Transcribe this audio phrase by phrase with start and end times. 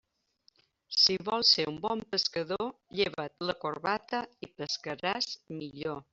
[1.01, 2.65] Si vols ser un bon pescador,
[3.01, 5.31] lleva't la corbata i pescaràs
[5.61, 6.05] millor.